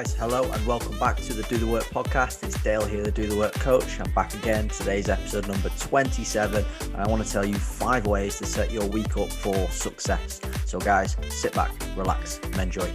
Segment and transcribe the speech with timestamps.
[0.00, 2.42] guys, hello and welcome back to the Do the Work podcast.
[2.42, 4.00] It's Dale here, the Do the Work coach.
[4.00, 4.66] I'm back again.
[4.68, 8.86] Today's episode number 27, and I want to tell you five ways to set your
[8.86, 10.40] week up for success.
[10.64, 12.90] So, guys, sit back, relax, and enjoy.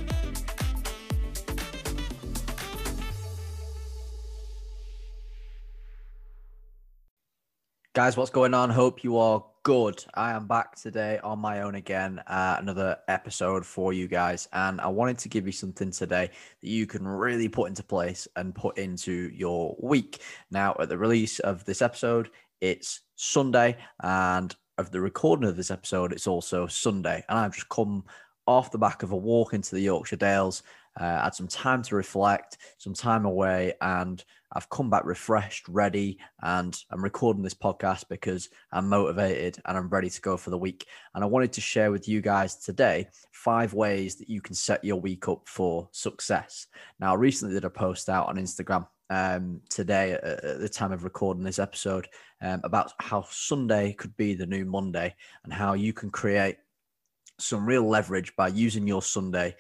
[7.94, 8.72] Guys, what's going on?
[8.72, 10.06] Hope you are good.
[10.14, 14.48] I am back today on my own again, uh, another episode for you guys.
[14.54, 16.30] And I wanted to give you something today
[16.62, 20.22] that you can really put into place and put into your week.
[20.52, 22.30] Now, at the release of this episode,
[22.62, 27.24] it's Sunday, and of the recording of this episode, it's also Sunday.
[27.28, 28.04] And I've just come
[28.46, 30.62] off the back of a walk into the Yorkshire Dales,
[31.00, 34.24] uh, had some time to reflect, some time away, and
[34.54, 39.90] I've come back refreshed, ready, and I'm recording this podcast because I'm motivated and I'm
[39.90, 40.86] ready to go for the week.
[41.14, 44.84] And I wanted to share with you guys today five ways that you can set
[44.84, 46.68] your week up for success.
[47.00, 51.04] Now, I recently did a post out on Instagram um, today at, the time of
[51.04, 52.08] recording this episode
[52.42, 56.58] um, about how Sunday could be the new Monday and how you can create
[57.40, 59.56] some real leverage by using your Sunday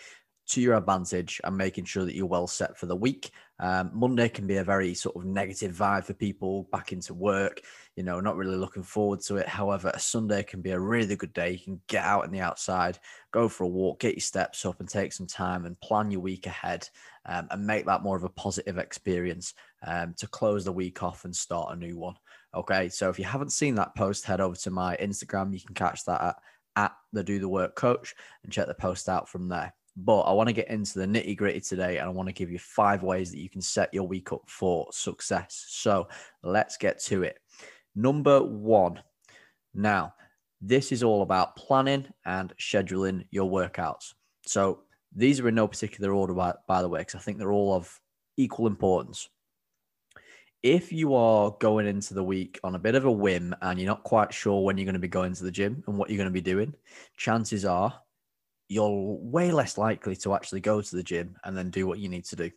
[0.48, 3.32] to your advantage and making sure that you're well set for the week.
[3.60, 7.62] Um, Monday can be a very sort of negative vibe for people back into work,
[7.96, 9.48] you know, not really looking forward to it.
[9.48, 11.52] However, a Sunday can be a really good day.
[11.52, 13.00] You can get out in the outside,
[13.32, 16.22] go for a walk, get your steps up, and take some time and plan your
[16.22, 16.88] week ahead
[17.26, 19.54] um, and make that more of a positive experience
[19.88, 22.16] um, to close the week off and start a new one.
[22.54, 25.54] Okay, so if you haven't seen that post, head over to my Instagram.
[25.54, 26.36] You can catch that at,
[26.76, 29.74] at the Do the Work Coach and check the post out from there.
[29.98, 32.52] But I want to get into the nitty gritty today and I want to give
[32.52, 35.66] you five ways that you can set your week up for success.
[35.70, 36.08] So
[36.44, 37.40] let's get to it.
[37.96, 39.02] Number one.
[39.74, 40.14] Now,
[40.62, 44.14] this is all about planning and scheduling your workouts.
[44.46, 44.82] So
[45.16, 47.74] these are in no particular order, by, by the way, because I think they're all
[47.74, 48.00] of
[48.38, 49.30] equal importance.
[50.64, 53.88] If you are going into the week on a bit of a whim and you're
[53.88, 56.18] not quite sure when you're going to be going to the gym and what you're
[56.18, 56.74] going to be doing,
[57.16, 57.94] chances are
[58.68, 62.10] you're way less likely to actually go to the gym and then do what you
[62.10, 62.52] need to do.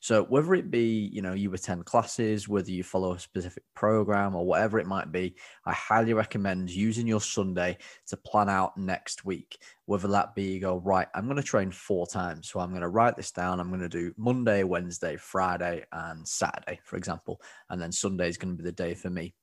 [0.00, 4.34] So whether it be, you know, you attend classes, whether you follow a specific program
[4.34, 7.78] or whatever it might be, I highly recommend using your Sunday
[8.08, 9.58] to plan out next week.
[9.86, 12.48] Whether that be you go, right, I'm going to train four times.
[12.50, 13.60] So I'm going to write this down.
[13.60, 17.40] I'm going to do Monday, Wednesday, Friday, and Saturday, for example.
[17.68, 19.34] And then Sunday is going to be the day for me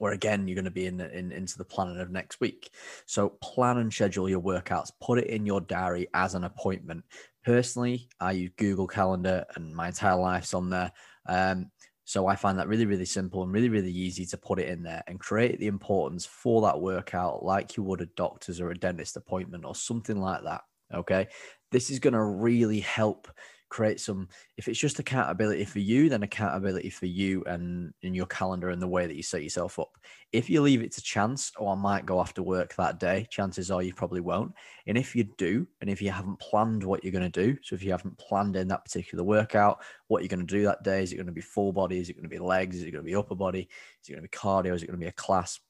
[0.00, 2.70] where again you're going to be in, in into the planning of next week.
[3.04, 4.90] So plan and schedule your workouts.
[4.98, 7.04] Put it in your diary as an appointment.
[7.44, 10.90] Personally, I use Google Calendar, and my entire life's on there.
[11.26, 11.70] Um,
[12.04, 14.82] so I find that really, really simple and really, really easy to put it in
[14.82, 18.78] there and create the importance for that workout, like you would a doctor's or a
[18.78, 20.62] dentist appointment or something like that.
[20.94, 21.28] Okay,
[21.70, 23.28] this is going to really help
[23.70, 28.26] create some if it's just accountability for you then accountability for you and in your
[28.26, 29.96] calendar and the way that you set yourself up.
[30.32, 33.70] If you leave it to chance oh i might go after work that day chances
[33.70, 34.52] are you probably won't.
[34.86, 37.74] And if you do and if you haven't planned what you're going to do so
[37.74, 41.02] if you haven't planned in that particular workout what you're going to do that day
[41.02, 41.98] is it going to be full body?
[41.98, 42.76] Is it going to be legs?
[42.76, 43.68] Is it going to be upper body?
[44.02, 44.74] Is it going to be cardio?
[44.74, 45.60] Is it going to be a class?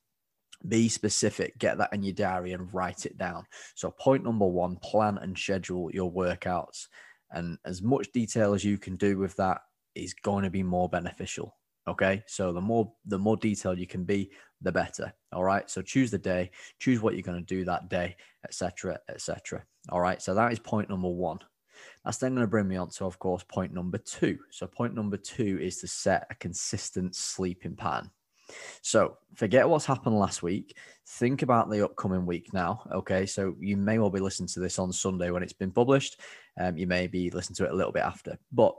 [0.67, 3.47] Be specific, get that in your diary and write it down.
[3.75, 6.87] So, point number one plan and schedule your workouts.
[7.33, 9.61] And as much detail as you can do with that
[9.95, 11.57] is going to be more beneficial.
[11.89, 12.23] Okay.
[12.27, 14.31] So the more the more detailed you can be,
[14.61, 15.13] the better.
[15.33, 15.69] All right.
[15.71, 18.99] So choose the day, choose what you're going to do that day, etc.
[19.09, 19.65] etc.
[19.89, 20.21] All right.
[20.21, 21.39] So that is point number one.
[22.05, 24.39] That's then going to bring me on to, of course, point number two.
[24.51, 28.11] So point number two is to set a consistent sleeping pattern.
[28.83, 30.77] So forget what's happened last week.
[31.07, 32.83] Think about the upcoming week now.
[32.93, 33.27] Okay.
[33.27, 36.21] So you may well be listening to this on Sunday when it's been published.
[36.59, 38.39] Um, you may be listening to it a little bit after.
[38.53, 38.75] But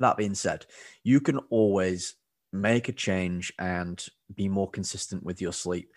[0.00, 0.66] that being said,
[1.04, 2.14] you can always
[2.52, 4.04] make a change and
[4.34, 5.92] be more consistent with your sleep.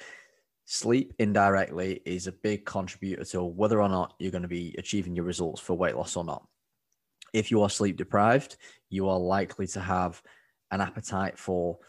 [0.66, 5.16] Sleep indirectly is a big contributor to whether or not you're going to be achieving
[5.16, 6.48] your results for weight loss or not.
[7.34, 8.58] If you are sleep deprived,
[8.90, 10.22] you are likely to have
[10.72, 11.80] an appetite for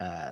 [0.00, 0.30] uh,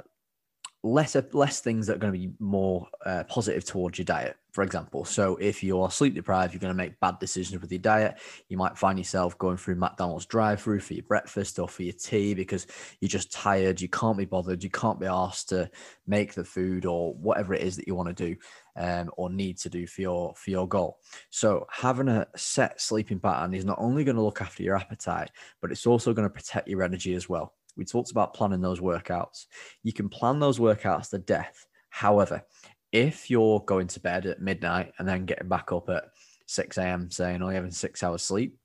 [0.84, 4.62] less less things that are going to be more uh, positive towards your diet for
[4.62, 5.04] example.
[5.04, 8.18] So if you're sleep deprived you're going to make bad decisions with your diet.
[8.48, 11.94] You might find yourself going through mcdonald's drive through for your breakfast or for your
[11.94, 12.66] tea because
[13.00, 15.70] you're just tired you can't be bothered you can't be asked to
[16.06, 18.36] make the food or whatever it is that you want to do
[18.76, 20.98] um, or need to do for your for your goal.
[21.30, 25.30] So having a set sleeping pattern is not only going to look after your appetite
[25.60, 28.80] but it's also going to protect your energy as well we talked about planning those
[28.80, 29.46] workouts.
[29.82, 31.66] You can plan those workouts to death.
[31.90, 32.44] However,
[32.92, 36.04] if you're going to bed at midnight and then getting back up at
[36.46, 37.10] 6 a.m.
[37.10, 38.56] saying, you're having six hours sleep,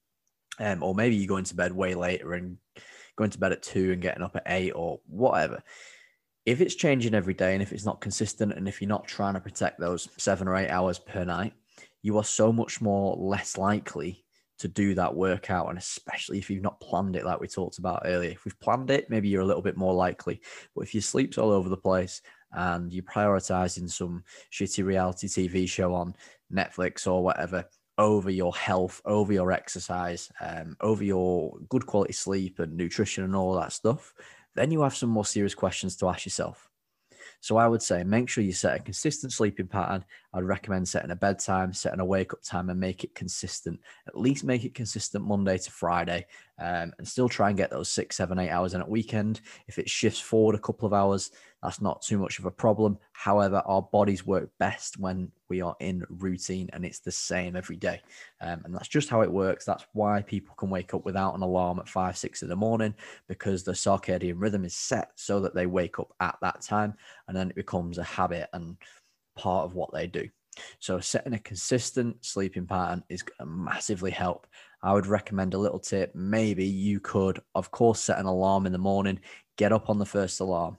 [0.60, 2.58] um, or maybe you're going to bed way later and
[3.16, 5.64] going to bed at two and getting up at eight or whatever.
[6.46, 9.34] If it's changing every day and if it's not consistent and if you're not trying
[9.34, 11.54] to protect those seven or eight hours per night,
[12.02, 14.24] you are so much more less likely
[14.60, 15.70] to do that workout.
[15.70, 18.32] And especially if you've not planned it, like we talked about earlier.
[18.32, 20.42] If we've planned it, maybe you're a little bit more likely.
[20.76, 22.22] But if your sleep's all over the place
[22.52, 26.16] and you're prioritizing some shitty reality TV show on
[26.52, 27.66] Netflix or whatever,
[27.98, 33.36] over your health, over your exercise, um, over your good quality sleep and nutrition and
[33.36, 34.14] all that stuff,
[34.56, 36.70] then you have some more serious questions to ask yourself.
[37.40, 40.04] So I would say make sure you set a consistent sleeping pattern.
[40.34, 43.80] I'd recommend setting a bedtime, setting a wake up time, and make it consistent.
[44.08, 46.26] At least make it consistent Monday to Friday,
[46.60, 49.42] um, and still try and get those six, seven, eight hours in at weekend.
[49.68, 51.32] If it shifts forward a couple of hours,
[51.62, 52.98] that's not too much of a problem.
[53.14, 57.76] However, our bodies work best when we are in routine and it's the same every
[57.76, 58.02] day.
[58.42, 59.66] Um, and that's just how it works.
[59.66, 62.94] That's why people can wake up without an alarm at five, six in the morning
[63.28, 66.94] because the circadian rhythm is set so that they wake up at that time
[67.28, 68.78] and then it becomes a habit and
[69.36, 70.28] part of what they do.
[70.80, 74.48] So setting a consistent sleeping pattern is going to massively help.
[74.82, 76.14] I would recommend a little tip.
[76.14, 79.20] Maybe you could, of course, set an alarm in the morning,
[79.58, 80.78] get up on the first alarm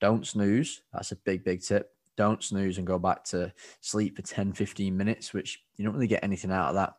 [0.00, 0.82] don't snooze.
[0.92, 1.90] That's a big, big tip.
[2.16, 6.06] Don't snooze and go back to sleep for 10, 15 minutes, which you don't really
[6.06, 6.94] get anything out of that.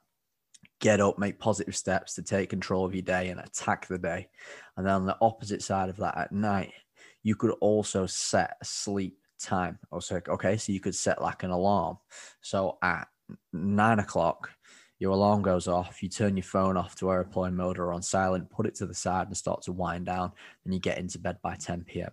[0.79, 4.29] Get up, make positive steps to take control of your day and attack the day.
[4.77, 6.73] And then on the opposite side of that at night,
[7.23, 9.77] you could also set a sleep time.
[9.91, 11.97] Oh, also, okay, so you could set like an alarm.
[12.41, 13.07] So at
[13.53, 14.49] nine o'clock,
[15.01, 18.51] your alarm goes off, you turn your phone off to airplane mode or on silent,
[18.51, 20.31] put it to the side and start to wind down,
[20.63, 22.11] and you get into bed by 10 p.m.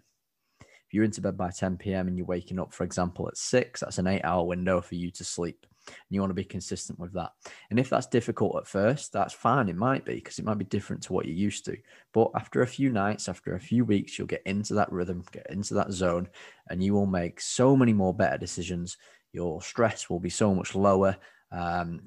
[0.61, 2.09] If you're into bed by 10 p.m.
[2.09, 5.11] and you're waking up, for example, at six, that's an eight hour window for you
[5.11, 5.67] to sleep.
[5.87, 7.33] And you want to be consistent with that.
[7.69, 9.69] And if that's difficult at first, that's fine.
[9.69, 11.77] It might be because it might be different to what you're used to.
[12.15, 15.51] But after a few nights, after a few weeks, you'll get into that rhythm, get
[15.51, 16.27] into that zone,
[16.71, 18.97] and you will make so many more better decisions.
[19.35, 21.19] Your stress will be so much lower.
[21.53, 22.01] Um,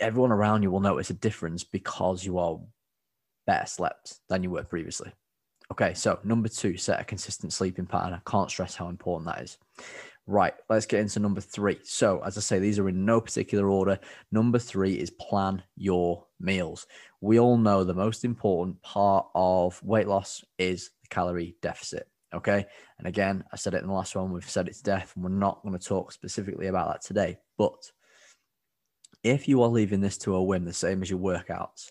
[0.00, 2.58] everyone around you will notice a difference because you are
[3.46, 5.12] better slept than you were previously.
[5.70, 8.14] Okay, so number two, set a consistent sleeping pattern.
[8.14, 9.58] I can't stress how important that is.
[10.26, 11.78] Right, let's get into number three.
[11.84, 13.98] So, as I say, these are in no particular order.
[14.30, 16.86] Number three is plan your meals.
[17.20, 22.08] We all know the most important part of weight loss is the calorie deficit.
[22.34, 22.66] Okay.
[22.98, 25.24] And again, I said it in the last one, we've said it to death, and
[25.24, 27.38] we're not going to talk specifically about that today.
[27.56, 27.90] But
[29.22, 31.90] if you are leaving this to a whim, the same as your workouts,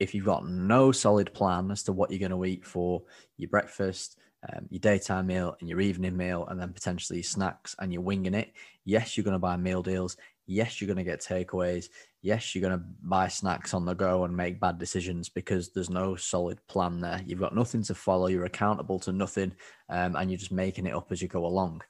[0.00, 3.02] if you've got no solid plan as to what you're going to eat for
[3.36, 4.18] your breakfast,
[4.52, 8.34] um, your daytime meal, and your evening meal, and then potentially snacks, and you're winging
[8.34, 8.52] it,
[8.84, 10.16] yes, you're going to buy meal deals.
[10.46, 11.86] Yes, you're going to get takeaways.
[12.20, 15.90] Yes, you're going to buy snacks on the go and make bad decisions because there's
[15.90, 17.22] no solid plan there.
[17.24, 18.26] You've got nothing to follow.
[18.26, 19.52] You're accountable to nothing,
[19.88, 21.82] um, and you're just making it up as you go along.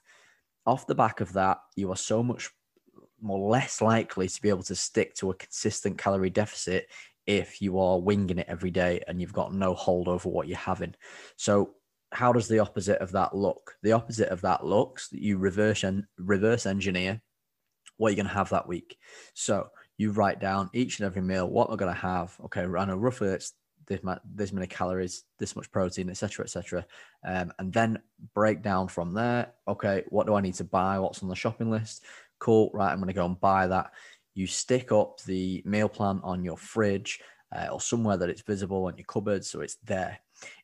[0.65, 2.51] Off the back of that, you are so much
[3.23, 6.87] more less likely to be able to stick to a consistent calorie deficit
[7.25, 10.57] if you are winging it every day and you've got no hold over what you're
[10.57, 10.93] having.
[11.37, 11.75] So
[12.11, 13.75] how does the opposite of that look?
[13.81, 17.21] The opposite of that looks that you reverse and reverse engineer
[17.97, 18.97] what you're going to have that week.
[19.33, 22.35] So you write down each and every meal what I'm going to have.
[22.45, 23.53] Okay, I know roughly it's
[23.87, 23.99] this,
[24.33, 26.85] this many calories, this much protein, etc., etc.,
[27.25, 27.99] um, and then
[28.33, 29.53] break down from there.
[29.67, 30.99] Okay, what do I need to buy?
[30.99, 32.03] What's on the shopping list?
[32.43, 32.69] Cool.
[32.73, 33.91] Right, I'm going to go and buy that
[34.35, 37.19] you stick up the meal plan on your fridge
[37.55, 40.19] uh, or somewhere that it's visible on your cupboard so it's there.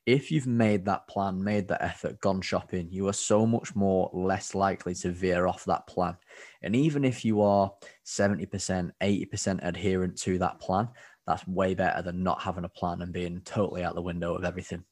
[0.06, 4.10] If you've made that plan, made that effort, gone shopping, you are so much more
[4.12, 6.18] less likely to veer off that plan.
[6.64, 7.72] And even if you are
[8.06, 10.90] 70%, 80% adherent to that plan,
[11.26, 14.44] that's way better than not having a plan and being totally out the window of
[14.44, 14.84] everything.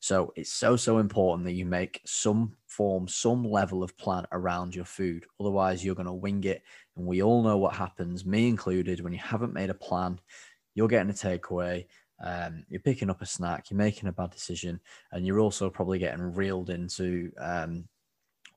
[0.00, 4.74] So it's so, so important that you make some form, some level of plan around
[4.74, 5.24] your food.
[5.40, 6.62] Otherwise, you're going to wing it.
[6.96, 10.20] And we all know what happens, me included, when you haven't made a plan,
[10.74, 11.86] you're getting a takeaway.
[12.22, 14.80] Um, you're picking up a snack, you're making a bad decision,
[15.12, 17.88] and you're also probably getting reeled into um,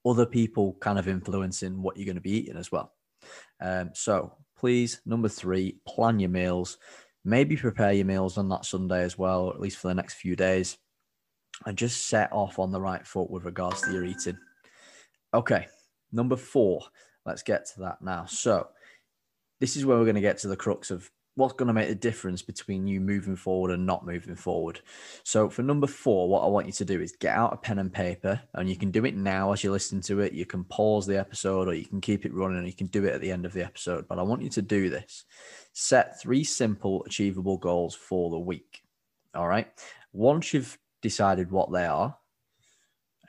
[0.05, 2.93] other people kind of influencing what you're going to be eating as well.
[3.59, 6.77] Um, so please, number three, plan your meals.
[7.25, 10.15] Maybe prepare your meals on that Sunday as well, or at least for the next
[10.15, 10.77] few days
[11.65, 14.37] and just set off on the right foot with regards to your eating.
[15.33, 15.67] Okay,
[16.11, 16.83] number four.
[17.25, 18.25] Let's get to that now.
[18.25, 18.67] So,
[19.59, 21.87] this is where we're going to get to the crux of what's going to make
[21.87, 24.81] the difference between you moving forward and not moving forward.
[25.23, 27.77] So for number four, what I want you to do is get out a pen
[27.77, 30.33] and paper, and you can do it now as you listen to it.
[30.33, 33.05] You can pause the episode or you can keep it running and you can do
[33.05, 34.07] it at the end of the episode.
[34.07, 35.25] But I want you to do this.
[35.73, 38.81] Set three simple, achievable goals for the week.
[39.35, 39.67] All right.
[40.13, 42.17] Once you've decided what they are,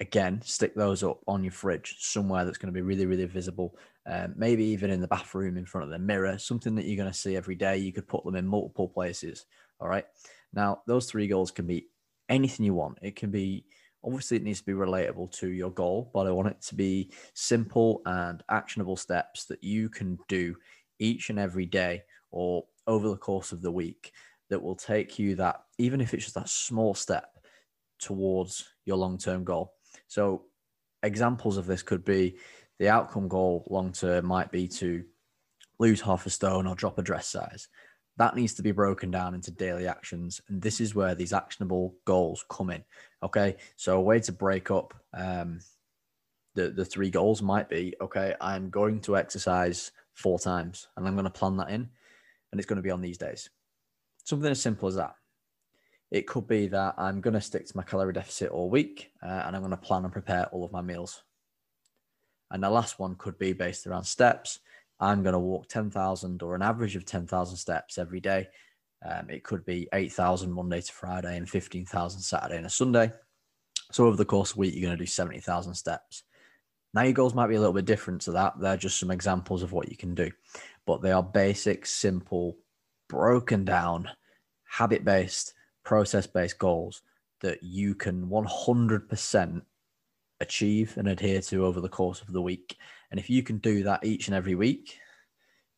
[0.01, 3.77] again, stick those up on your fridge somewhere that's going to be really, really visible.
[4.07, 7.11] Um, maybe even in the bathroom in front of the mirror, something that you're going
[7.11, 7.79] to see every day.
[7.79, 9.47] You could put them in multiple places.
[9.81, 10.07] All right.
[10.53, 11.89] Now, those three goals can be
[12.29, 12.99] anything you want.
[13.03, 13.65] It can be,
[14.05, 17.11] obviously, it needs to be relatable to your goal, but I want it to be
[17.35, 20.57] simple and actionable steps that you can do
[20.99, 24.13] each and every day or over the course of the week
[24.49, 27.38] that will take you that, even if it's just that small step
[27.99, 29.75] towards your long term goal.
[30.07, 30.45] So,
[31.03, 32.37] examples of this could be
[32.79, 35.05] the outcome goal long term might be to
[35.79, 37.69] lose half a stone or drop a dress size.
[38.17, 40.41] That needs to be broken down into daily actions.
[40.49, 42.83] And this is where these actionable goals come in.
[43.23, 43.57] Okay.
[43.77, 45.61] So, a way to break up um,
[46.59, 51.15] the, the three goals might be okay, I'm going to exercise four times and I'm
[51.15, 51.89] going to plan that in,
[52.51, 53.49] and it's going to be on these days.
[54.25, 55.15] Something as simple as that.
[56.11, 59.43] It could be that I'm going to stick to my calorie deficit all week uh,
[59.47, 61.23] and I'm going to plan and prepare all of my meals.
[62.51, 64.61] And the last one could be based around steps.
[65.01, 68.49] I'm going to walk 10,000 or an average of 10,000 steps every day.
[69.05, 73.13] Um, it could be 8,000 Monday to Friday and 15,000 Saturday and a Sunday.
[73.93, 76.25] So over the course of the week, you're going to do 70,000 steps.
[76.95, 78.59] Now, your goals might be a little bit different to that.
[78.59, 80.31] They're just some examples of what you can do,
[80.87, 82.57] but they are basic, simple,
[83.09, 84.09] broken down,
[84.65, 85.55] habit based
[85.89, 87.01] process based goals
[87.41, 89.63] that you can 100%
[90.41, 92.77] achieve and adhere to over the course of the week.
[93.11, 94.99] And if you can do that each and every week,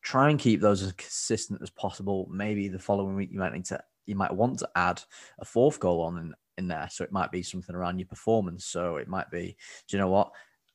[0.01, 2.27] try and keep those as consistent as possible.
[2.29, 5.01] Maybe the following week you might need to you might want to add
[5.39, 6.89] a fourth goal on in, in there.
[6.91, 8.65] So it might be something around your performance.
[8.65, 9.55] So it might be,
[9.87, 10.31] do you know what?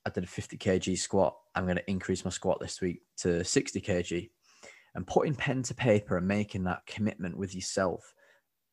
[0.07, 1.37] I did a 50 kg squat.
[1.55, 4.31] I'm going to increase my squat this week to 60 kg.
[4.95, 8.15] And putting pen to paper and making that commitment with yourself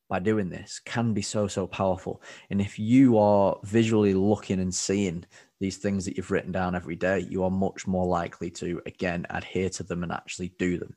[0.10, 2.22] by doing this can be so so powerful.
[2.50, 5.26] And if you are visually looking and seeing
[5.60, 9.26] these things that you've written down every day you are much more likely to again
[9.30, 10.96] adhere to them and actually do them.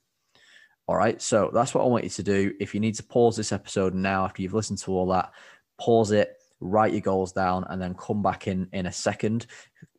[0.89, 2.53] All right so that's what i want you to do.
[2.61, 5.33] If you need to pause this episode now after you've listened to all that
[5.79, 9.47] pause it write your goals down and then come back in in a second.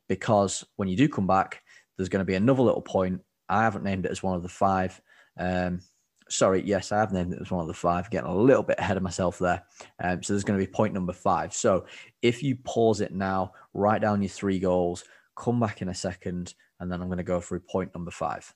[0.10, 1.62] Because when you do come back
[1.98, 3.22] there's going to be another little point.
[3.50, 5.00] I haven't named it as one of the five.
[5.38, 5.82] Um,
[6.30, 8.80] sorry, yes, I have named it as one of the five, getting a little bit
[8.80, 9.64] ahead of myself there.
[10.04, 11.54] Um, so there's going to be point number five.
[11.54, 11.86] So
[12.22, 15.04] if you pause it now, write down your three goals,
[15.36, 18.54] come back in a second, and then I'm going to go through point number five.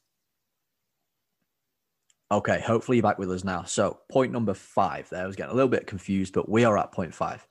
[2.31, 3.63] Okay, hopefully you're back with us now.
[3.63, 6.77] So point number five there, I was getting a little bit confused, but we are
[6.77, 7.45] at point five.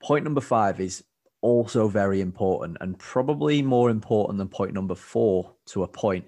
[0.00, 1.02] Point number five is
[1.40, 6.24] also very important and probably more important than point number four to a point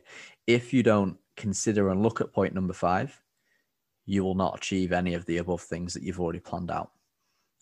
[0.46, 3.20] if you don't consider and look at point number five,
[4.06, 6.90] you will not achieve any of the above things that you've already planned out.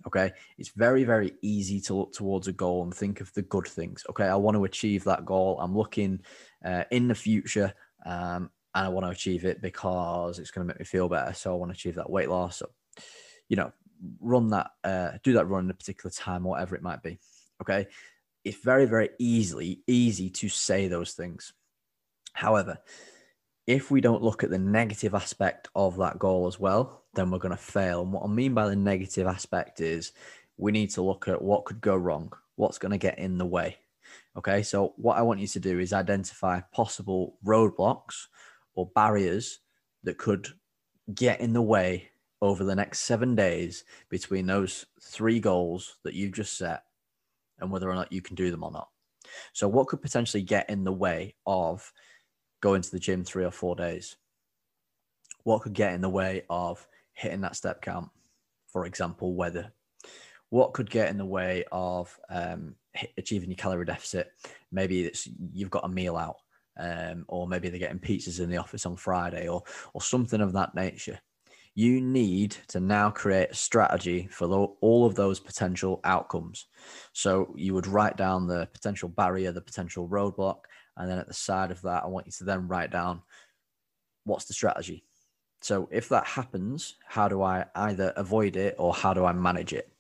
[0.06, 0.32] Okay.
[0.58, 4.04] It's very, very easy to look towards a goal and think of the good things.
[4.10, 4.26] Okay.
[4.26, 5.58] I want to achieve that goal.
[5.60, 6.20] I'm looking
[6.64, 7.72] uh, in the future
[8.04, 11.32] um, and I want to achieve it because it's going to make me feel better.
[11.32, 12.58] So I want to achieve that weight loss.
[12.58, 12.70] So,
[13.48, 13.72] you know,
[14.20, 17.18] run that, uh, do that run in a particular time, whatever it might be.
[17.62, 17.86] Okay.
[18.44, 21.54] It's very, very easily easy to say those things.
[22.34, 22.78] However,
[23.66, 27.38] if we don't look at the negative aspect of that goal as well, then we're
[27.38, 28.02] going to fail.
[28.02, 30.12] And what I mean by the negative aspect is
[30.56, 33.46] we need to look at what could go wrong, what's going to get in the
[33.46, 33.78] way.
[34.36, 38.26] Okay, so what I want you to do is identify possible roadblocks
[38.74, 39.60] or barriers
[40.02, 40.48] that could
[41.14, 42.10] get in the way
[42.42, 46.82] over the next seven days between those three goals that you've just set
[47.60, 48.88] and whether or not you can do them or not.
[49.52, 51.90] So, what could potentially get in the way of
[52.64, 54.16] going to the gym three or four days?
[55.42, 58.08] What could get in the way of hitting that step count?
[58.68, 59.70] For example, weather.
[60.48, 62.74] What could get in the way of um,
[63.18, 64.32] achieving your calorie deficit?
[64.72, 66.38] Maybe it's you've got a meal out,
[66.80, 70.54] um, or maybe they're getting pizzas in the office on Friday, or or something of
[70.54, 71.20] that nature.
[71.74, 76.68] You need to now create a strategy for the, all of those potential outcomes.
[77.12, 80.60] So you would write down the potential barrier, the potential roadblock,
[80.96, 83.22] and then at the side of that, I want you to then write down
[84.24, 85.04] what's the strategy.
[85.60, 89.72] So if that happens, how do I either avoid it or how do I manage
[89.72, 89.90] it?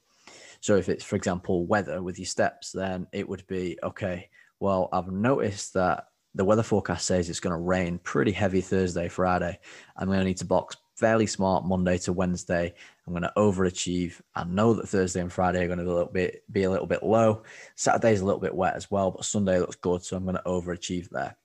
[0.60, 4.28] So if it's, for example, weather with your steps, then it would be okay.
[4.60, 9.08] Well, I've noticed that the weather forecast says it's going to rain pretty heavy Thursday,
[9.08, 9.58] Friday.
[9.96, 12.72] I'm going to need to box fairly smart Monday to Wednesday.
[13.06, 14.20] I'm going to overachieve.
[14.34, 16.70] I know that Thursday and Friday are going to be a little bit be a
[16.70, 17.42] little bit low.
[17.74, 20.42] Saturday's a little bit wet as well, but Sunday looks good, so I'm going to
[20.42, 21.36] overachieve there.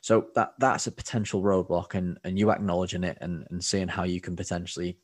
[0.00, 4.04] So that that's a potential roadblock, and and you acknowledging it and and seeing how
[4.04, 4.98] you can potentially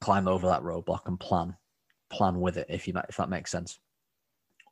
[0.00, 1.56] climb over that roadblock and plan
[2.10, 3.78] plan with it if you if that makes sense.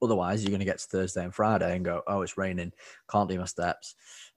[0.02, 2.72] Otherwise, you're going to get to Thursday and Friday and go, oh, it's raining,
[3.08, 3.94] can't do my steps.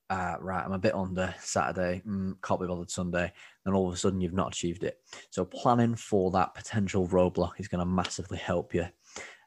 [0.09, 3.31] Uh, right, I'm a bit under Saturday, mm, can't be bothered Sunday.
[3.63, 4.99] Then all of a sudden, you've not achieved it.
[5.31, 8.85] So, planning for that potential roadblock is going to massively help you.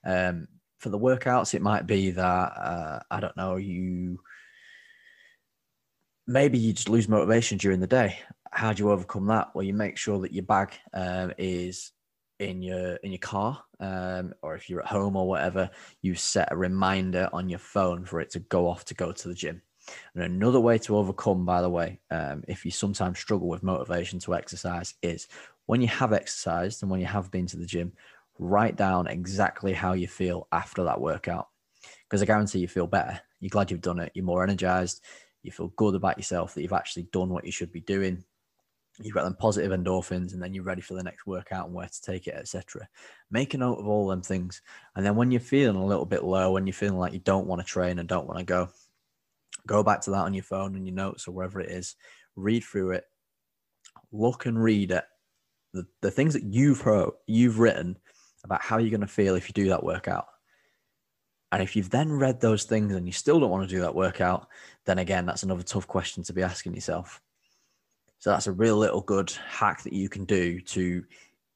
[0.05, 0.49] Um,
[0.79, 4.19] for the workouts, it might be that, uh, I don't know, you
[6.27, 8.19] maybe you just lose motivation during the day.
[8.51, 9.49] How do you overcome that?
[9.55, 11.93] Well, you make sure that your bag um, is
[12.39, 15.69] in your in your car um, or if you're at home or whatever
[16.03, 19.27] you set a reminder on your phone for it to go off to go to
[19.27, 19.61] the gym
[20.15, 24.19] and another way to overcome by the way um, if you sometimes struggle with motivation
[24.19, 25.29] to exercise is
[25.67, 27.93] when you have exercised and when you have been to the gym
[28.39, 31.49] write down exactly how you feel after that workout.
[32.05, 33.21] Because i guarantee you feel better.
[33.41, 34.13] You're glad you've done it.
[34.15, 35.03] You're more energized.
[35.43, 38.25] You feel good about yourself that you've actually done what you should be doing.
[39.01, 41.87] You've got them positive endorphins and then you're ready for the next workout and where
[41.87, 42.89] to take it etc
[43.31, 44.61] make a note of all them things.
[44.97, 47.47] And then when you're feeling a little bit low when you're feeling like you don't
[47.47, 48.71] want to train and don't want to go
[49.69, 51.95] go back to that on your phone and your notes or wherever it is
[52.35, 53.05] read through it
[54.13, 55.05] look and read it.
[55.75, 57.99] The, the things that you've wrote you've written
[58.45, 60.27] about how you're going to feel if you do that workout.
[61.53, 63.95] And if you've then read those things and you still don't want to do that
[63.95, 64.49] workout
[64.85, 67.21] then again that's another tough question to be asking yourself.
[68.19, 71.05] So that's a real little good hack that you can do to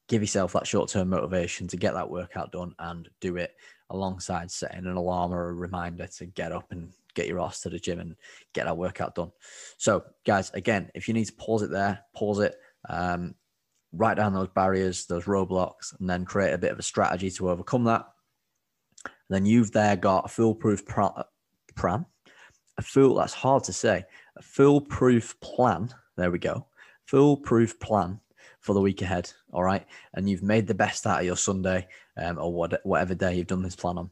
[0.09, 3.55] give yourself that short term motivation to get that workout done and do it
[3.93, 7.71] alongside setting an alarm or a reminder to get up and get your ass to
[7.71, 8.17] the gym and
[8.53, 9.31] get that workout done.
[9.79, 12.57] So, guys, again, if you need to pause it there, pause it,
[12.89, 13.35] um,
[13.93, 17.51] write down those barriers, those roadblocks, and then create a bit of a strategy to
[17.51, 18.07] overcome that.
[19.05, 21.13] And then you've there got a foolproof plan,
[22.79, 24.05] a fool that's hard to say,
[24.37, 26.67] a foolproof plan there we go.
[27.07, 28.21] Foolproof plan
[28.63, 29.31] for the week ahead.
[29.53, 29.85] All right.
[30.15, 33.49] And you've made the best out of your Sunday um, or what, whatever day you've
[33.49, 34.11] done this plan on.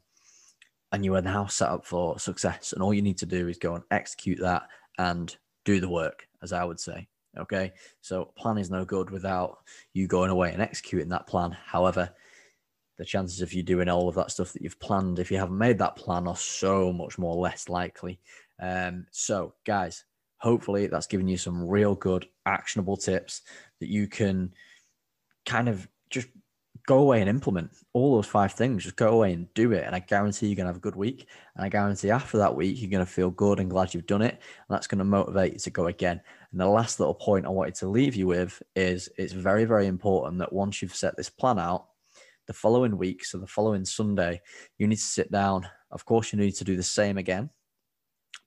[0.92, 2.72] And you are now set up for success.
[2.72, 4.64] And all you need to do is go and execute that
[4.98, 5.34] and
[5.64, 7.08] do the work, as I would say.
[7.38, 7.72] Okay.
[8.00, 9.58] So, plan is no good without
[9.94, 11.56] you going away and executing that plan.
[11.64, 12.10] However,
[12.98, 15.56] the chances of you doing all of that stuff that you've planned, if you haven't
[15.56, 18.18] made that plan, are so much more less likely.
[18.60, 20.04] Um, so, guys,
[20.40, 23.42] hopefully that's given you some real good actionable tips
[23.80, 24.52] that you can
[25.46, 26.28] kind of just
[26.86, 28.84] go away and implement all those five things.
[28.84, 29.84] Just go away and do it.
[29.84, 31.28] And i guarantee you're going to have a good week.
[31.54, 34.22] And i guarantee after that week you're going to feel good and glad you've done
[34.22, 34.32] it.
[34.32, 36.20] And that's going to motivate you to go again.
[36.50, 39.86] And the last little point i wanted to leave you with is it's very very
[39.86, 41.86] important that once you've set this plan out
[42.46, 44.40] the following week so the following sunday
[44.78, 45.68] you need to sit down.
[45.92, 47.50] Of course you need to do the same again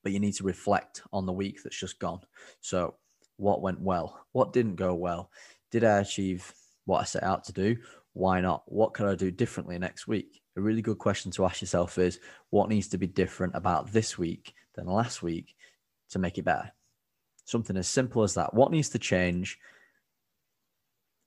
[0.03, 2.19] but you need to reflect on the week that's just gone.
[2.61, 2.95] So,
[3.37, 4.25] what went well?
[4.33, 5.31] What didn't go well?
[5.71, 6.53] Did I achieve
[6.85, 7.77] what I set out to do?
[8.13, 8.63] Why not?
[8.67, 10.41] What could I do differently next week?
[10.55, 12.19] A really good question to ask yourself is
[12.51, 15.55] what needs to be different about this week than last week
[16.11, 16.71] to make it better?
[17.45, 18.53] Something as simple as that.
[18.53, 19.57] What needs to change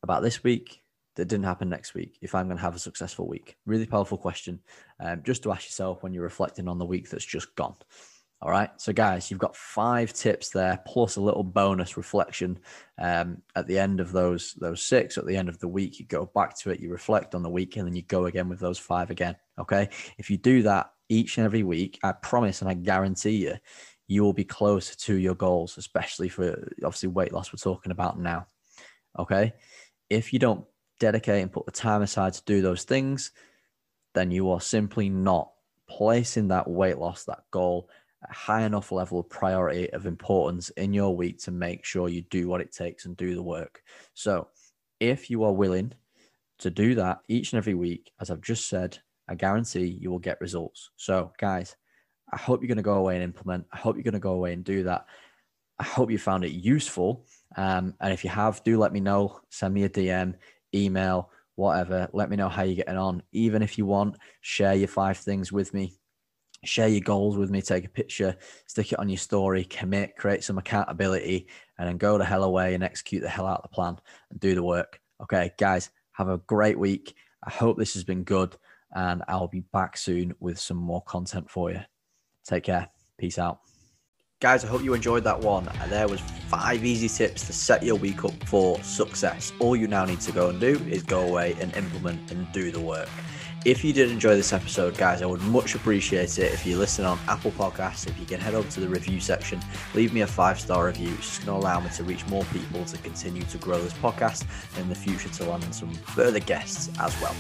[0.03, 0.83] about this week
[1.17, 3.57] that didn't happen next week if I'm going to have a successful week?
[3.67, 4.61] Really powerful question
[5.01, 7.75] um, just to ask yourself when you're reflecting on the week that's just gone.
[8.43, 8.71] All right.
[8.77, 12.59] So, guys, you've got five tips there, plus a little bonus reflection
[12.99, 15.17] um, at the end of those those six.
[15.17, 17.49] At the end of the week, you go back to it, you reflect on the
[17.49, 19.37] week, and then you go again with those five again.
[19.59, 19.89] Okay.
[20.19, 23.55] If you do that each and every week, I promise and I guarantee you,
[24.07, 28.19] you will be closer to your goals, especially for obviously weight loss we're talking about
[28.21, 28.49] now.
[29.19, 29.55] Okay.
[30.11, 30.67] If you don't
[31.01, 33.33] dedicate and put the time aside to do those things,
[34.15, 35.53] then you are simply not
[35.89, 37.89] placing that weight loss, that goal
[38.31, 42.49] high enough level of priority of importance in your week to make sure you do
[42.49, 43.83] what it takes and do the work.
[44.15, 44.49] So,
[44.99, 45.93] if you are willing
[46.59, 50.19] to do that each and every week, as I've just said, I guarantee you will
[50.19, 50.91] get results.
[50.97, 51.77] So, guys,
[52.33, 53.67] I hope you're going to go away and implement.
[53.73, 55.07] I hope you're going to go away and do that.
[55.79, 57.27] I hope you found it useful.
[57.57, 59.41] Um, and if you have, do let me know.
[59.51, 60.35] Send me a DM,
[60.75, 62.09] email, whatever.
[62.13, 63.23] Let me know how you're getting on.
[63.33, 65.93] Even if you want, share your five things with me
[66.67, 70.45] share your goals with me, take a picture, stick it on your story, commit, create
[70.45, 71.47] some accountability,
[71.79, 73.99] and then go the hell away and execute the hell out of the plan
[74.31, 75.01] and do the work.
[75.23, 77.15] Okay, guys, have a great week.
[77.45, 78.57] I hope this has been good,
[78.95, 81.81] and I'll be back soon with some more content for you.
[82.45, 82.89] Take care.
[83.19, 83.61] Peace out.
[84.41, 85.69] guys, I hope you enjoyed that one.
[85.89, 89.53] There was five easy tips to set your week up for success.
[89.59, 92.71] All you now need to go and do is go away and implement and do
[92.71, 93.09] the work.
[93.67, 97.05] If you did enjoy this episode, guys, I would much appreciate it if you listen
[97.05, 98.07] on Apple Podcasts.
[98.07, 99.61] If you can head over to the review section,
[99.93, 101.13] leave me a five star review.
[101.15, 103.93] It's just going to allow me to reach more people to continue to grow this
[103.95, 104.47] podcast
[104.79, 107.35] in the future to land some further guests as well.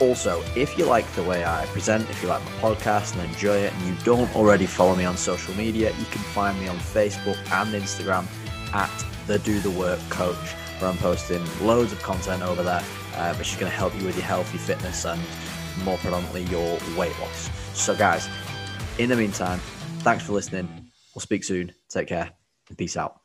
[0.00, 3.58] Also, if you like the way I present, if you like my podcast and enjoy
[3.58, 6.78] it, and you don't already follow me on social media, you can find me on
[6.78, 8.26] Facebook and Instagram
[8.74, 8.90] at
[9.28, 10.34] the Do the Work Coach,
[10.80, 12.82] where I'm posting loads of content over there
[13.18, 15.20] uh, which is going to help you with your healthy fitness and
[15.84, 17.50] more predominantly your weight loss.
[17.74, 18.28] So, guys,
[18.98, 19.58] in the meantime,
[20.00, 20.68] thanks for listening.
[21.14, 21.72] We'll speak soon.
[21.88, 22.30] Take care
[22.68, 23.17] and peace out.